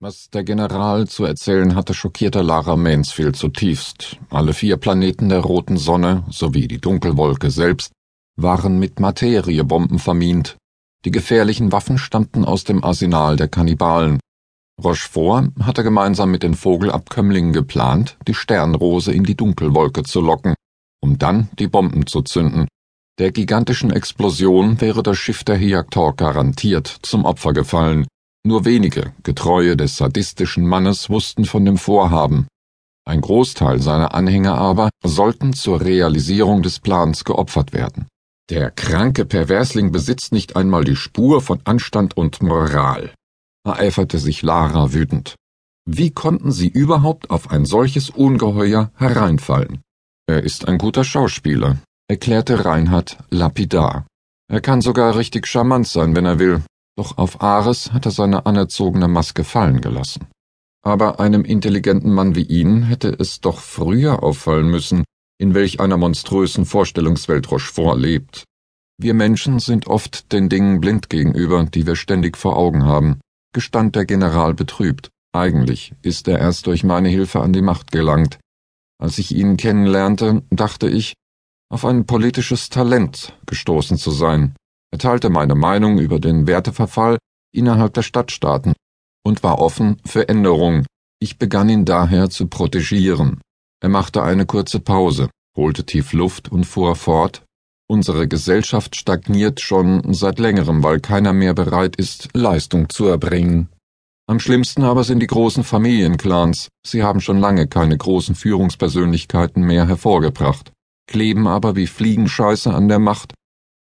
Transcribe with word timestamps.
Was 0.00 0.30
der 0.30 0.44
General 0.44 1.08
zu 1.08 1.24
erzählen 1.24 1.74
hatte, 1.74 1.92
schockierte 1.92 2.40
Lara 2.40 2.76
Mansfield 2.76 3.34
zutiefst. 3.34 4.16
Alle 4.30 4.52
vier 4.52 4.76
Planeten 4.76 5.28
der 5.28 5.40
roten 5.40 5.76
Sonne 5.76 6.24
sowie 6.30 6.68
die 6.68 6.80
Dunkelwolke 6.80 7.50
selbst 7.50 7.90
waren 8.36 8.78
mit 8.78 9.00
Materiebomben 9.00 9.98
vermint. 9.98 10.56
Die 11.04 11.10
gefährlichen 11.10 11.72
Waffen 11.72 11.98
stammten 11.98 12.44
aus 12.44 12.62
dem 12.62 12.84
Arsenal 12.84 13.34
der 13.34 13.48
Kannibalen. 13.48 14.20
Rochefort 14.80 15.50
hatte 15.60 15.82
gemeinsam 15.82 16.30
mit 16.30 16.44
den 16.44 16.54
Vogelabkömmlingen 16.54 17.52
geplant, 17.52 18.18
die 18.28 18.34
Sternrose 18.34 19.12
in 19.12 19.24
die 19.24 19.34
Dunkelwolke 19.34 20.04
zu 20.04 20.20
locken, 20.20 20.54
um 21.02 21.18
dann 21.18 21.48
die 21.58 21.66
Bomben 21.66 22.06
zu 22.06 22.22
zünden. 22.22 22.68
Der 23.18 23.32
gigantischen 23.32 23.90
Explosion 23.90 24.80
wäre 24.80 25.02
das 25.02 25.18
Schiff 25.18 25.42
der 25.42 25.56
Heaktor 25.56 26.14
garantiert 26.14 26.86
zum 27.02 27.24
Opfer 27.24 27.52
gefallen. 27.52 28.06
Nur 28.48 28.64
wenige, 28.64 29.12
Getreue 29.24 29.76
des 29.76 29.98
sadistischen 29.98 30.66
Mannes, 30.66 31.10
wussten 31.10 31.44
von 31.44 31.66
dem 31.66 31.76
Vorhaben. 31.76 32.46
Ein 33.06 33.20
Großteil 33.20 33.78
seiner 33.82 34.14
Anhänger 34.14 34.56
aber 34.56 34.88
sollten 35.04 35.52
zur 35.52 35.82
Realisierung 35.82 36.62
des 36.62 36.80
Plans 36.80 37.24
geopfert 37.24 37.74
werden. 37.74 38.06
Der 38.48 38.70
kranke 38.70 39.26
Perversling 39.26 39.92
besitzt 39.92 40.32
nicht 40.32 40.56
einmal 40.56 40.84
die 40.84 40.96
Spur 40.96 41.42
von 41.42 41.60
Anstand 41.64 42.16
und 42.16 42.42
Moral, 42.42 43.12
ereiferte 43.66 44.16
sich 44.16 44.40
Lara 44.40 44.94
wütend. 44.94 45.34
Wie 45.84 46.10
konnten 46.10 46.50
sie 46.50 46.68
überhaupt 46.68 47.28
auf 47.28 47.50
ein 47.50 47.66
solches 47.66 48.08
Ungeheuer 48.08 48.90
hereinfallen? 48.94 49.82
Er 50.26 50.42
ist 50.42 50.66
ein 50.66 50.78
guter 50.78 51.04
Schauspieler, 51.04 51.76
erklärte 52.08 52.64
Reinhard 52.64 53.18
lapidar. 53.28 54.06
Er 54.50 54.62
kann 54.62 54.80
sogar 54.80 55.16
richtig 55.16 55.46
charmant 55.46 55.86
sein, 55.86 56.16
wenn 56.16 56.24
er 56.24 56.38
will, 56.38 56.62
doch 56.98 57.16
auf 57.16 57.40
Ares 57.40 57.92
hat 57.92 58.06
er 58.06 58.10
seine 58.10 58.44
anerzogene 58.44 59.06
Maske 59.06 59.44
fallen 59.44 59.80
gelassen. 59.80 60.26
Aber 60.84 61.20
einem 61.20 61.44
intelligenten 61.44 62.12
Mann 62.12 62.34
wie 62.34 62.42
Ihnen 62.42 62.82
hätte 62.82 63.08
es 63.08 63.40
doch 63.40 63.60
früher 63.60 64.22
auffallen 64.22 64.68
müssen, 64.68 65.04
in 65.38 65.54
welch 65.54 65.80
einer 65.80 65.96
monströsen 65.96 66.64
Vorstellungswelt 66.66 67.50
Rochefort 67.50 67.98
lebt. 67.98 68.44
Wir 69.00 69.14
Menschen 69.14 69.60
sind 69.60 69.86
oft 69.86 70.32
den 70.32 70.48
Dingen 70.48 70.80
blind 70.80 71.08
gegenüber, 71.08 71.64
die 71.64 71.86
wir 71.86 71.94
ständig 71.94 72.36
vor 72.36 72.56
Augen 72.56 72.84
haben, 72.84 73.20
gestand 73.54 73.94
der 73.94 74.04
General 74.04 74.54
betrübt. 74.54 75.10
Eigentlich 75.32 75.94
ist 76.02 76.26
er 76.26 76.40
erst 76.40 76.66
durch 76.66 76.82
meine 76.82 77.08
Hilfe 77.08 77.40
an 77.40 77.52
die 77.52 77.62
Macht 77.62 77.92
gelangt. 77.92 78.40
Als 79.00 79.18
ich 79.18 79.32
ihn 79.32 79.56
kennenlernte, 79.56 80.42
dachte 80.50 80.88
ich, 80.88 81.14
auf 81.70 81.84
ein 81.84 82.06
politisches 82.06 82.70
Talent 82.70 83.38
gestoßen 83.46 83.98
zu 83.98 84.10
sein. 84.10 84.56
Er 84.90 84.98
teilte 84.98 85.30
meine 85.30 85.54
Meinung 85.54 85.98
über 85.98 86.18
den 86.18 86.46
Werteverfall 86.46 87.18
innerhalb 87.54 87.94
der 87.94 88.02
Stadtstaaten 88.02 88.74
und 89.24 89.42
war 89.42 89.58
offen 89.58 90.00
für 90.06 90.28
Änderungen. 90.28 90.86
Ich 91.20 91.38
begann 91.38 91.68
ihn 91.68 91.84
daher 91.84 92.30
zu 92.30 92.46
protegieren. 92.46 93.40
Er 93.80 93.88
machte 93.88 94.22
eine 94.22 94.46
kurze 94.46 94.80
Pause, 94.80 95.28
holte 95.56 95.84
tief 95.84 96.12
Luft 96.12 96.50
und 96.50 96.64
fuhr 96.64 96.96
fort. 96.96 97.44
Unsere 97.90 98.28
Gesellschaft 98.28 98.96
stagniert 98.96 99.60
schon 99.60 100.12
seit 100.12 100.38
längerem, 100.38 100.82
weil 100.82 101.00
keiner 101.00 101.32
mehr 101.32 101.54
bereit 101.54 101.96
ist, 101.96 102.28
Leistung 102.34 102.88
zu 102.88 103.06
erbringen. 103.06 103.68
Am 104.28 104.40
schlimmsten 104.40 104.82
aber 104.82 105.04
sind 105.04 105.20
die 105.20 105.26
großen 105.26 105.64
Familienclans. 105.64 106.68
Sie 106.86 107.02
haben 107.02 107.20
schon 107.20 107.38
lange 107.38 107.66
keine 107.66 107.96
großen 107.96 108.34
Führungspersönlichkeiten 108.34 109.62
mehr 109.62 109.88
hervorgebracht, 109.88 110.70
kleben 111.06 111.46
aber 111.46 111.76
wie 111.76 111.86
Fliegenscheiße 111.86 112.72
an 112.72 112.88
der 112.88 112.98
Macht 112.98 113.32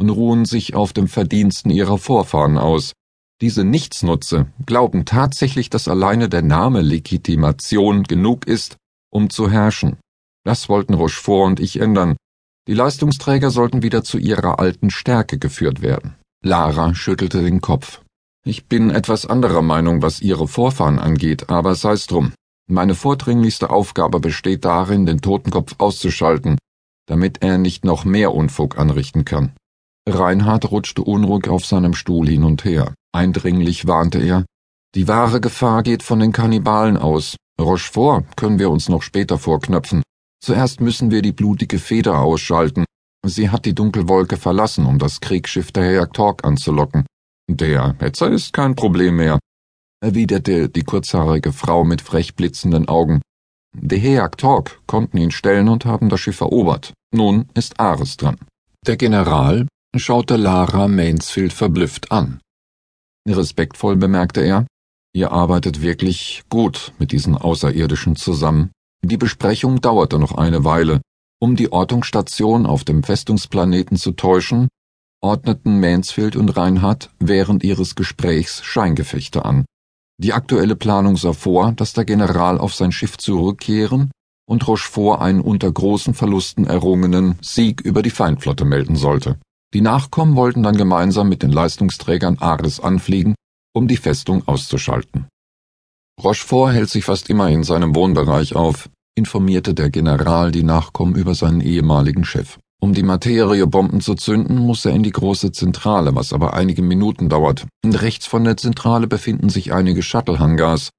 und 0.00 0.08
ruhen 0.08 0.46
sich 0.46 0.74
auf 0.74 0.94
dem 0.94 1.08
Verdiensten 1.08 1.70
ihrer 1.70 1.98
Vorfahren 1.98 2.56
aus. 2.56 2.94
Diese 3.42 3.64
Nichtsnutze 3.64 4.46
glauben 4.64 5.04
tatsächlich, 5.04 5.68
dass 5.68 5.88
alleine 5.88 6.28
der 6.28 6.42
Name 6.42 6.80
Legitimation 6.80 8.04
genug 8.04 8.46
ist, 8.46 8.76
um 9.12 9.28
zu 9.28 9.50
herrschen. 9.50 9.98
Das 10.44 10.68
wollten 10.70 10.94
Rochefort 10.94 11.46
und 11.46 11.60
ich 11.60 11.80
ändern. 11.80 12.16
Die 12.66 12.74
Leistungsträger 12.74 13.50
sollten 13.50 13.82
wieder 13.82 14.02
zu 14.02 14.16
ihrer 14.18 14.58
alten 14.58 14.90
Stärke 14.90 15.38
geführt 15.38 15.82
werden. 15.82 16.16
Lara 16.42 16.94
schüttelte 16.94 17.42
den 17.42 17.60
Kopf. 17.60 18.00
Ich 18.44 18.66
bin 18.66 18.88
etwas 18.88 19.26
anderer 19.26 19.60
Meinung, 19.60 20.00
was 20.00 20.22
ihre 20.22 20.48
Vorfahren 20.48 20.98
angeht, 20.98 21.50
aber 21.50 21.74
sei's 21.74 22.06
drum. 22.06 22.32
Meine 22.70 22.94
vordringlichste 22.94 23.68
Aufgabe 23.68 24.20
besteht 24.20 24.64
darin, 24.64 25.04
den 25.04 25.20
Totenkopf 25.20 25.74
auszuschalten, 25.78 26.56
damit 27.06 27.42
er 27.42 27.58
nicht 27.58 27.84
noch 27.84 28.04
mehr 28.04 28.32
Unfug 28.32 28.78
anrichten 28.78 29.26
kann. 29.26 29.52
Reinhard 30.08 30.70
rutschte 30.70 31.02
unruhig 31.02 31.48
auf 31.48 31.64
seinem 31.64 31.94
Stuhl 31.94 32.28
hin 32.28 32.44
und 32.44 32.64
her. 32.64 32.94
Eindringlich 33.12 33.86
warnte 33.86 34.18
er. 34.18 34.44
Die 34.94 35.08
wahre 35.08 35.40
Gefahr 35.40 35.82
geht 35.82 36.02
von 36.02 36.20
den 36.20 36.32
Kannibalen 36.32 36.96
aus. 36.96 37.36
Rochefort 37.60 38.36
können 38.36 38.58
wir 38.58 38.70
uns 38.70 38.88
noch 38.88 39.02
später 39.02 39.38
vorknöpfen. 39.38 40.02
Zuerst 40.42 40.80
müssen 40.80 41.10
wir 41.10 41.22
die 41.22 41.32
blutige 41.32 41.78
Feder 41.78 42.20
ausschalten. 42.20 42.84
Sie 43.26 43.50
hat 43.50 43.66
die 43.66 43.74
Dunkelwolke 43.74 44.36
verlassen, 44.36 44.86
um 44.86 44.98
das 44.98 45.20
Kriegsschiff 45.20 45.70
der 45.72 45.84
Herr 45.84 46.10
Talk 46.10 46.44
anzulocken. 46.44 47.04
Der 47.48 47.94
Hetzer 47.98 48.30
ist 48.30 48.52
kein 48.52 48.74
Problem 48.74 49.16
mehr, 49.16 49.38
erwiderte 50.00 50.68
die 50.68 50.82
kurzhaarige 50.82 51.52
Frau 51.52 51.84
mit 51.84 52.00
frech 52.00 52.34
blitzenden 52.34 52.88
Augen. 52.88 53.20
Die 53.74 53.98
Heak 53.98 54.38
Talk 54.38 54.80
konnten 54.86 55.18
ihn 55.18 55.30
stellen 55.30 55.68
und 55.68 55.84
haben 55.84 56.08
das 56.08 56.20
Schiff 56.20 56.40
erobert. 56.40 56.92
Nun 57.12 57.48
ist 57.54 57.78
Ares 57.78 58.16
dran. 58.16 58.38
Der 58.86 58.96
General 58.96 59.66
schaute 59.96 60.36
Lara 60.36 60.88
Mansfield 60.88 61.52
verblüfft 61.52 62.12
an. 62.12 62.40
Respektvoll 63.28 63.96
bemerkte 63.96 64.40
er, 64.40 64.66
ihr 65.12 65.32
arbeitet 65.32 65.82
wirklich 65.82 66.42
gut 66.48 66.92
mit 66.98 67.12
diesen 67.12 67.36
Außerirdischen 67.36 68.16
zusammen. 68.16 68.70
Die 69.02 69.16
Besprechung 69.16 69.80
dauerte 69.80 70.18
noch 70.18 70.36
eine 70.36 70.64
Weile. 70.64 71.00
Um 71.42 71.56
die 71.56 71.72
Ortungsstation 71.72 72.66
auf 72.66 72.84
dem 72.84 73.02
Festungsplaneten 73.02 73.96
zu 73.96 74.12
täuschen, 74.12 74.68
ordneten 75.22 75.80
Mansfield 75.80 76.36
und 76.36 76.50
Reinhardt 76.50 77.10
während 77.18 77.64
ihres 77.64 77.94
Gesprächs 77.94 78.62
Scheingefechte 78.62 79.44
an. 79.44 79.64
Die 80.18 80.34
aktuelle 80.34 80.76
Planung 80.76 81.16
sah 81.16 81.32
vor, 81.32 81.72
dass 81.72 81.94
der 81.94 82.04
General 82.04 82.58
auf 82.58 82.74
sein 82.74 82.92
Schiff 82.92 83.16
zurückkehren 83.16 84.10
und 84.46 84.66
Rochefort 84.66 85.20
einen 85.20 85.40
unter 85.40 85.72
großen 85.72 86.12
Verlusten 86.12 86.66
errungenen 86.66 87.38
Sieg 87.40 87.80
über 87.80 88.02
die 88.02 88.10
Feindflotte 88.10 88.64
melden 88.64 88.96
sollte. 88.96 89.38
Die 89.72 89.80
Nachkommen 89.80 90.34
wollten 90.34 90.62
dann 90.62 90.76
gemeinsam 90.76 91.28
mit 91.28 91.42
den 91.42 91.52
Leistungsträgern 91.52 92.38
Ares 92.38 92.80
anfliegen, 92.80 93.34
um 93.72 93.86
die 93.86 93.96
Festung 93.96 94.46
auszuschalten. 94.48 95.28
Rochefort 96.20 96.72
hält 96.72 96.90
sich 96.90 97.04
fast 97.04 97.30
immer 97.30 97.48
in 97.48 97.62
seinem 97.62 97.94
Wohnbereich 97.94 98.56
auf, 98.56 98.90
informierte 99.16 99.74
der 99.74 99.90
General 99.90 100.50
die 100.50 100.64
Nachkommen 100.64 101.14
über 101.14 101.34
seinen 101.34 101.60
ehemaligen 101.60 102.24
Chef. 102.24 102.58
Um 102.82 102.94
die 102.94 103.02
Materiebomben 103.02 104.00
zu 104.00 104.14
zünden, 104.14 104.56
muss 104.56 104.84
er 104.86 104.92
in 104.92 105.02
die 105.02 105.12
große 105.12 105.52
Zentrale, 105.52 106.14
was 106.14 106.32
aber 106.32 106.54
einige 106.54 106.82
Minuten 106.82 107.28
dauert. 107.28 107.66
Und 107.84 108.00
rechts 108.00 108.26
von 108.26 108.42
der 108.42 108.56
Zentrale 108.56 109.06
befinden 109.06 109.50
sich 109.50 109.72
einige 109.72 110.02
Shuttle-Hangars. 110.02 110.90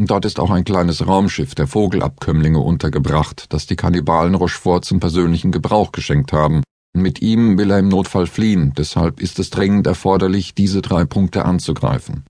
Dort 0.00 0.24
ist 0.24 0.38
auch 0.38 0.50
ein 0.50 0.64
kleines 0.64 1.06
Raumschiff 1.06 1.54
der 1.54 1.66
Vogelabkömmlinge 1.66 2.58
untergebracht, 2.58 3.46
das 3.50 3.66
die 3.66 3.76
Kannibalen 3.76 4.34
Rochefort 4.34 4.84
zum 4.84 5.00
persönlichen 5.00 5.50
Gebrauch 5.50 5.92
geschenkt 5.92 6.32
haben. 6.32 6.62
Mit 7.00 7.22
ihm 7.22 7.58
will 7.58 7.70
er 7.70 7.78
im 7.78 7.88
Notfall 7.88 8.26
fliehen, 8.26 8.72
deshalb 8.76 9.20
ist 9.20 9.38
es 9.38 9.50
dringend 9.50 9.86
erforderlich, 9.86 10.54
diese 10.54 10.82
drei 10.82 11.04
Punkte 11.04 11.44
anzugreifen. 11.44 12.24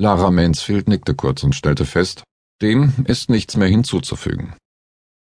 Lara 0.00 0.30
Mansfield 0.30 0.88
nickte 0.88 1.14
kurz 1.14 1.42
und 1.42 1.54
stellte 1.54 1.84
fest, 1.84 2.24
dem 2.60 2.92
ist 3.06 3.30
nichts 3.30 3.56
mehr 3.56 3.68
hinzuzufügen. 3.68 4.54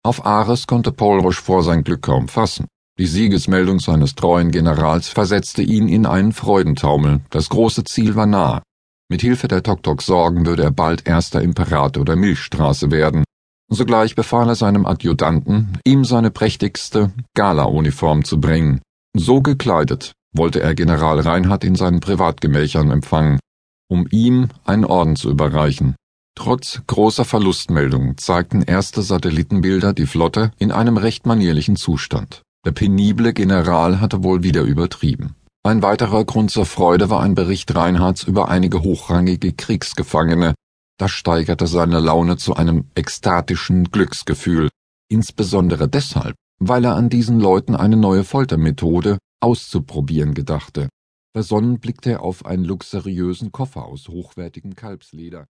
Auf 0.05 0.25
Ares 0.27 0.67
konnte 0.67 0.93
Paul 0.93 1.21
Rochefort 1.21 1.65
sein 1.65 1.83
Glück 1.83 2.03
kaum 2.03 2.29
fassen. 2.29 2.67
Die 2.99 3.07
Siegesmeldung 3.07 3.81
seines 3.81 4.15
treuen 4.15 4.51
Generals 4.51 5.09
versetzte 5.09 5.63
ihn 5.63 5.89
in 5.89 6.07
einen 6.07 6.33
Freudentaumel. 6.33 7.23
Das 7.31 7.49
große 7.49 7.85
Ziel 7.85 8.15
war 8.15 8.27
nah. 8.27 8.63
Mit 9.11 9.21
Hilfe 9.21 9.49
der 9.49 9.63
Tok-Tok-Sorgen 9.63 10.47
würde 10.47 10.63
er 10.63 10.71
bald 10.71 11.07
erster 11.07 11.43
Imperator 11.43 12.05
der 12.05 12.17
Milchstraße 12.17 12.91
werden. 12.91 13.25
Sogleich 13.69 14.15
befahl 14.15 14.49
er 14.49 14.55
seinem 14.55 14.87
Adjutanten, 14.87 15.79
ihm 15.85 16.05
seine 16.05 16.31
prächtigste 16.31 17.13
Gala-Uniform 17.35 18.25
zu 18.25 18.41
bringen. 18.41 18.81
So 19.17 19.41
gekleidet 19.41 20.13
wollte 20.37 20.61
er 20.61 20.75
General 20.75 21.21
Reinhardt 21.21 21.63
in 21.63 21.77
seinen 21.77 22.01
Privatgemächern 22.01 22.91
empfangen, 22.91 23.39
um 23.89 24.09
ihm 24.11 24.49
einen 24.65 24.85
Orden 24.85 25.15
zu 25.15 25.31
überreichen. 25.31 25.95
Trotz 26.37 26.83
großer 26.89 27.25
Verlustmeldungen 27.25 28.19
zeigten 28.19 28.63
erste 28.63 29.03
Satellitenbilder 29.03 29.93
die 29.93 30.07
Flotte 30.07 30.51
in 30.59 30.73
einem 30.73 30.97
recht 30.97 31.27
manierlichen 31.27 31.77
Zustand. 31.77 32.43
Der 32.67 32.73
penible 32.73 33.33
General 33.33 34.01
hatte 34.01 34.25
wohl 34.25 34.43
wieder 34.43 34.63
übertrieben. 34.63 35.37
Ein 35.63 35.83
weiterer 35.83 36.25
Grund 36.25 36.51
zur 36.51 36.67
Freude 36.67 37.09
war 37.09 37.23
ein 37.23 37.37
Bericht 37.37 37.75
Reinhards 37.75 38.25
über 38.25 38.49
einige 38.49 38.83
hochrangige 38.83 39.53
Kriegsgefangene, 39.53 40.55
das 40.99 41.13
steigerte 41.13 41.67
seine 41.67 42.01
Laune 42.01 42.37
zu 42.37 42.55
einem 42.55 42.87
ekstatischen 42.95 43.85
Glücksgefühl, 43.91 44.69
insbesondere 45.09 45.89
deshalb, 45.89 46.35
weil 46.59 46.85
er 46.85 46.95
an 46.95 47.09
diesen 47.09 47.41
Leuten 47.41 47.75
eine 47.75 47.97
neue 47.97 48.25
Foltermethode 48.25 49.19
auszuprobieren 49.41 50.35
gedachte. 50.35 50.89
Versonnen 51.35 51.81
blickte 51.81 52.13
er 52.13 52.23
auf 52.23 52.47
einen 52.47 52.65
luxuriösen 52.65 53.51
Koffer 53.51 53.87
aus 53.87 54.09
hochwertigem 54.09 54.77
Kalbsleder, 54.77 55.47